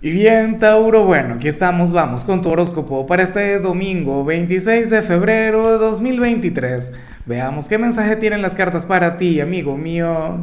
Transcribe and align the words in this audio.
Y 0.00 0.12
bien, 0.12 0.58
Tauro, 0.58 1.04
bueno, 1.06 1.34
aquí 1.34 1.48
estamos, 1.48 1.92
vamos 1.92 2.22
con 2.22 2.40
tu 2.40 2.50
horóscopo 2.50 3.04
para 3.04 3.24
este 3.24 3.58
domingo 3.58 4.24
26 4.24 4.90
de 4.90 5.02
febrero 5.02 5.72
de 5.72 5.78
2023. 5.78 6.92
Veamos 7.26 7.68
qué 7.68 7.78
mensaje 7.78 8.14
tienen 8.14 8.40
las 8.40 8.54
cartas 8.54 8.86
para 8.86 9.16
ti, 9.16 9.40
amigo 9.40 9.76
mío. 9.76 10.38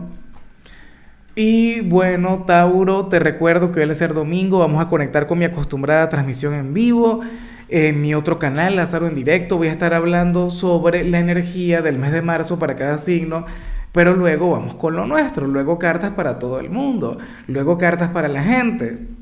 Y 1.36 1.80
bueno, 1.80 2.44
Tauro, 2.46 3.06
te 3.06 3.18
recuerdo 3.20 3.72
que 3.72 3.80
hoy 3.80 3.90
es 3.90 3.98
ser 3.98 4.14
domingo, 4.14 4.60
vamos 4.60 4.86
a 4.86 4.90
conectar 4.90 5.26
con 5.26 5.40
mi 5.40 5.46
acostumbrada 5.46 6.10
transmisión 6.10 6.54
en 6.54 6.74
vivo. 6.74 7.22
En 7.70 8.02
mi 8.02 8.14
otro 8.14 8.38
canal, 8.38 8.76
Lázaro 8.76 9.08
en 9.08 9.16
directo, 9.16 9.56
voy 9.56 9.70
a 9.70 9.72
estar 9.72 9.94
hablando 9.94 10.52
sobre 10.52 11.06
la 11.06 11.20
energía 11.20 11.82
del 11.82 11.98
mes 11.98 12.12
de 12.12 12.22
marzo 12.22 12.60
para 12.60 12.76
cada 12.76 12.98
signo. 12.98 13.46
Pero 13.94 14.14
luego 14.16 14.50
vamos 14.50 14.76
con 14.76 14.98
lo 14.98 15.06
nuestro, 15.06 15.48
luego 15.48 15.80
cartas 15.80 16.10
para 16.10 16.40
todo 16.40 16.60
el 16.60 16.70
mundo, 16.70 17.18
luego 17.48 17.78
cartas 17.78 18.10
para 18.10 18.28
la 18.28 18.44
gente. 18.44 19.15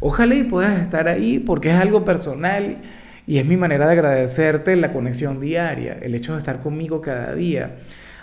Ojalá 0.00 0.34
y 0.34 0.44
puedas 0.44 0.80
estar 0.80 1.08
ahí 1.08 1.38
porque 1.38 1.70
es 1.70 1.76
algo 1.76 2.04
personal 2.04 2.78
y 3.26 3.38
es 3.38 3.46
mi 3.46 3.56
manera 3.56 3.86
de 3.86 3.92
agradecerte 3.92 4.76
la 4.76 4.92
conexión 4.92 5.40
diaria, 5.40 5.98
el 6.02 6.14
hecho 6.14 6.32
de 6.32 6.38
estar 6.38 6.60
conmigo 6.60 7.00
cada 7.00 7.34
día. 7.34 7.76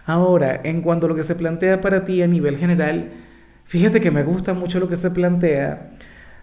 Ahora, 0.06 0.60
en 0.64 0.82
cuanto 0.82 1.06
a 1.08 1.10
lo 1.10 1.16
que 1.16 1.24
se 1.24 1.36
plantea 1.36 1.82
para 1.82 2.04
ti 2.04 2.22
a 2.22 2.28
nivel 2.28 2.58
general, 2.58 3.12
fíjate 3.66 4.00
que 4.00 4.12
me 4.12 4.24
gusta 4.24 4.54
mucho 4.54 4.80
lo 4.80 4.88
que 4.88 4.98
se 4.98 5.12
plantea, 5.12 5.92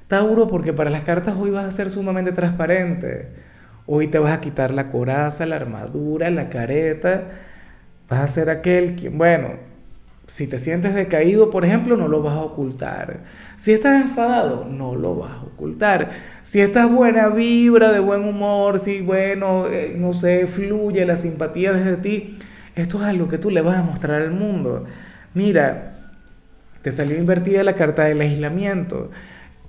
Tauro, 0.09 0.47
porque 0.47 0.73
para 0.73 0.89
las 0.89 1.03
cartas 1.03 1.37
hoy 1.39 1.51
vas 1.51 1.67
a 1.67 1.71
ser 1.71 1.91
sumamente 1.91 2.33
transparente. 2.33 3.29
Hoy 3.87 4.09
te 4.09 4.19
vas 4.19 4.33
a 4.33 4.41
quitar 4.41 4.73
la 4.73 4.89
coraza, 4.89 5.45
la 5.45 5.57
armadura, 5.57 6.31
la 6.31 6.49
careta. 6.49 7.29
Vas 8.09 8.21
a 8.21 8.29
ser 8.29 8.49
aquel 8.49 8.97
quien, 8.97 9.19
bueno, 9.19 9.57
si 10.29 10.47
te 10.47 10.59
sientes 10.59 10.95
decaído, 10.95 11.49
por 11.49 11.65
ejemplo, 11.65 11.97
no 11.97 12.07
lo 12.07 12.23
vas 12.23 12.35
a 12.35 12.43
ocultar. 12.43 13.21
Si 13.57 13.73
estás 13.73 14.03
enfadado, 14.03 14.67
no 14.67 14.95
lo 14.95 15.17
vas 15.17 15.33
a 15.33 15.43
ocultar. 15.45 16.11
Si 16.43 16.61
estás 16.61 16.93
buena 16.93 17.31
vibra, 17.31 17.93
de 17.93 18.01
buen 18.01 18.25
humor, 18.25 18.79
si, 18.79 19.01
bueno, 19.01 19.67
eh, 19.69 19.95
no 19.97 20.13
sé, 20.13 20.47
fluye 20.47 21.07
la 21.07 21.17
simpatía 21.17 21.73
desde 21.73 21.97
ti, 21.97 22.39
esto 22.77 22.99
es 22.99 23.05
algo 23.05 23.29
que 23.29 23.39
tú 23.39 23.51
le 23.51 23.63
vas 23.63 23.79
a 23.79 23.83
mostrar 23.83 24.21
al 24.21 24.33
mundo. 24.33 24.85
Mira, 25.33 26.13
te 26.83 26.93
salió 26.93 27.17
invertida 27.17 27.65
la 27.65 27.75
carta 27.75 28.05
del 28.05 28.21
aislamiento. 28.21 29.11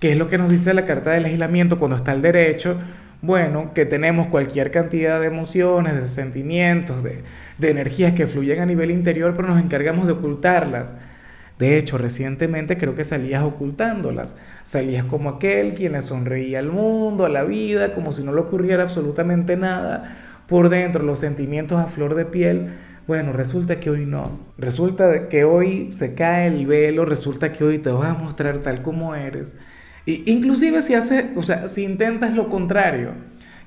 ¿Qué 0.01 0.11
es 0.11 0.17
lo 0.17 0.27
que 0.27 0.37
nos 0.37 0.51
dice 0.51 0.73
la 0.73 0.83
carta 0.83 1.11
del 1.11 1.23
aislamiento 1.23 1.79
cuando 1.79 1.95
está 1.95 2.11
el 2.11 2.21
derecho? 2.21 2.77
Bueno, 3.21 3.73
que 3.73 3.85
tenemos 3.85 4.27
cualquier 4.27 4.71
cantidad 4.71 5.19
de 5.19 5.27
emociones, 5.27 5.95
de 5.95 6.07
sentimientos, 6.07 7.03
de, 7.03 7.21
energías 7.61 8.13
que 8.13 8.27
fluyen 8.27 8.61
a 8.61 8.65
nivel 8.65 8.91
interior, 8.91 9.33
pero 9.35 9.49
nos 9.49 9.61
encargamos 9.61 10.07
de 10.07 10.13
ocultarlas. 10.13 10.95
De 11.57 11.77
hecho, 11.77 11.97
recientemente 11.97 12.77
creo 12.77 12.95
que 12.95 13.03
salías 13.03 13.43
ocultándolas. 13.43 14.35
Salías 14.63 15.03
como 15.03 15.29
aquel 15.29 15.73
quien 15.73 15.91
le 15.91 16.01
sonreía 16.01 16.59
al 16.59 16.67
mundo, 16.69 17.25
a 17.25 17.29
la 17.29 17.43
vida, 17.43 17.93
como 17.93 18.13
si 18.13 18.23
no 18.23 18.33
le 18.33 18.39
ocurriera 18.39 18.83
absolutamente 18.83 19.57
nada. 19.57 20.17
Por 20.47 20.69
dentro, 20.69 21.03
los 21.03 21.19
sentimientos 21.19 21.77
a 21.77 21.87
flor 21.87 22.15
de 22.15 22.23
piel. 22.23 22.69
Bueno, 23.05 23.33
resulta 23.33 23.81
que 23.81 23.89
hoy 23.89 24.05
no. 24.05 24.39
Resulta 24.57 25.27
que 25.27 25.43
hoy 25.43 25.91
se 25.91 26.15
cae 26.15 26.47
el 26.47 26.65
velo, 26.65 27.03
resulta 27.03 27.51
que 27.51 27.65
hoy 27.65 27.79
te 27.79 27.89
vas 27.89 28.11
a 28.11 28.13
mostrar 28.13 28.59
tal 28.59 28.81
como 28.81 29.13
eres 29.13 29.57
inclusive 30.05 30.81
si 30.81 30.93
haces, 30.93 31.25
o 31.35 31.43
sea, 31.43 31.67
si 31.67 31.83
intentas 31.83 32.33
lo 32.33 32.49
contrario, 32.49 33.11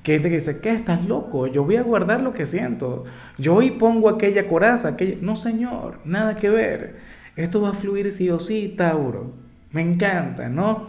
que 0.03 0.15
gente 0.15 0.29
que 0.29 0.37
dice, 0.37 0.61
¿qué? 0.61 0.71
Estás 0.71 1.05
loco, 1.05 1.47
yo 1.47 1.65
voy 1.65 1.77
a 1.77 1.83
guardar 1.83 2.23
lo 2.23 2.33
que 2.33 2.47
siento, 2.47 3.05
yo 3.39 3.55
hoy 3.55 3.73
pongo 3.73 4.09
aquella 4.09 4.49
coraza, 4.49 4.89
aquella... 4.89 5.17
No, 5.21 5.37
señor, 5.37 6.01
nada 6.05 6.37
que 6.37 6.49
ver. 6.49 6.97
Esto 7.37 7.63
va 7.63 7.71
a 7.71 7.75
fluir 7.75 8.11
sí 8.11 8.29
o 8.31 8.39
sí, 8.39 8.75
Tauro. 8.77 9.33
Me 9.71 9.81
encanta, 9.81 10.49
¿no? 10.49 10.89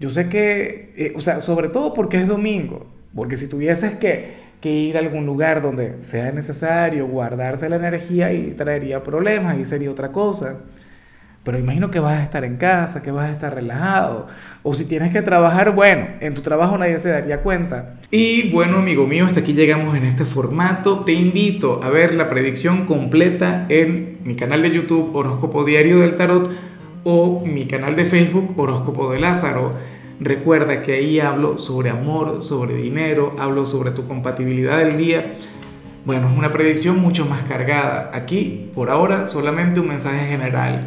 Yo 0.00 0.10
sé 0.10 0.28
que, 0.28 0.92
eh, 0.96 1.12
o 1.16 1.20
sea, 1.20 1.40
sobre 1.40 1.68
todo 1.68 1.92
porque 1.94 2.18
es 2.18 2.26
domingo, 2.26 2.86
porque 3.14 3.36
si 3.36 3.48
tuvieses 3.48 3.94
que, 3.94 4.34
que 4.60 4.70
ir 4.70 4.96
a 4.96 5.00
algún 5.00 5.24
lugar 5.24 5.62
donde 5.62 6.02
sea 6.02 6.32
necesario 6.32 7.06
guardarse 7.06 7.68
la 7.68 7.76
energía 7.76 8.32
y 8.32 8.50
traería 8.50 9.02
problemas 9.02 9.58
y 9.58 9.64
sería 9.64 9.90
otra 9.90 10.10
cosa. 10.10 10.62
Pero 11.44 11.58
imagino 11.58 11.90
que 11.90 11.98
vas 11.98 12.20
a 12.20 12.22
estar 12.22 12.44
en 12.44 12.56
casa, 12.56 13.02
que 13.02 13.10
vas 13.10 13.28
a 13.28 13.32
estar 13.32 13.52
relajado. 13.52 14.28
O 14.62 14.74
si 14.74 14.84
tienes 14.84 15.10
que 15.10 15.22
trabajar, 15.22 15.74
bueno, 15.74 16.06
en 16.20 16.34
tu 16.34 16.40
trabajo 16.40 16.78
nadie 16.78 16.98
se 17.00 17.08
daría 17.08 17.42
cuenta. 17.42 17.94
Y 18.12 18.50
bueno, 18.50 18.78
amigo 18.78 19.08
mío, 19.08 19.26
hasta 19.26 19.40
aquí 19.40 19.52
llegamos 19.52 19.96
en 19.96 20.04
este 20.04 20.24
formato. 20.24 21.04
Te 21.04 21.12
invito 21.12 21.82
a 21.82 21.90
ver 21.90 22.14
la 22.14 22.28
predicción 22.28 22.86
completa 22.86 23.66
en 23.68 24.18
mi 24.22 24.36
canal 24.36 24.62
de 24.62 24.70
YouTube 24.70 25.16
Horóscopo 25.16 25.64
Diario 25.64 25.98
del 25.98 26.14
Tarot 26.14 26.48
o 27.02 27.44
mi 27.44 27.66
canal 27.66 27.96
de 27.96 28.04
Facebook 28.04 28.54
Horóscopo 28.56 29.10
de 29.10 29.18
Lázaro. 29.18 29.72
Recuerda 30.20 30.82
que 30.82 30.92
ahí 30.92 31.18
hablo 31.18 31.58
sobre 31.58 31.90
amor, 31.90 32.44
sobre 32.44 32.76
dinero, 32.76 33.34
hablo 33.36 33.66
sobre 33.66 33.90
tu 33.90 34.06
compatibilidad 34.06 34.78
del 34.78 34.96
día. 34.96 35.34
Bueno, 36.04 36.30
es 36.30 36.38
una 36.38 36.52
predicción 36.52 37.00
mucho 37.00 37.26
más 37.26 37.42
cargada. 37.42 38.12
Aquí, 38.14 38.70
por 38.76 38.90
ahora, 38.90 39.26
solamente 39.26 39.80
un 39.80 39.88
mensaje 39.88 40.28
general 40.28 40.86